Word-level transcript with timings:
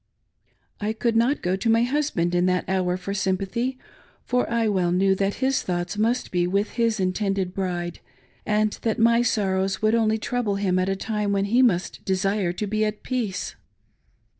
I 0.79 0.93
could 0.93 1.15
not 1.15 1.43
go 1.43 1.55
to 1.55 1.69
my 1.69 1.83
husband 1.83 2.33
in 2.33 2.47
that 2.47 2.67
hour 2.67 2.97
for 2.97 3.13
sympathy; 3.13 3.77
for 4.23 4.49
I 4.49 4.67
well 4.67 4.91
knew 4.91 5.13
that 5.13 5.35
his 5.45 5.61
thoughts 5.61 5.95
must 5.95 6.31
be 6.31 6.47
with 6.47 6.71
his 6.71 6.99
intended 6.99 7.53
bride, 7.53 7.99
aod 8.47 8.79
that 8.81 8.97
my 8.97 9.21
sorrows 9.21 9.83
would 9.83 9.93
only 9.93 10.17
trouble 10.17 10.55
him 10.55 10.79
at 10.79 10.89
a 10.89 10.95
time 10.95 11.31
when 11.33 11.45
he 11.45 11.61
must 11.61 12.03
desire 12.03 12.51
to 12.51 12.65
be 12.65 12.83
at 12.83 13.03
peace. 13.03 13.55